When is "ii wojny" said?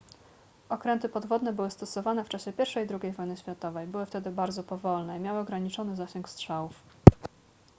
3.07-3.37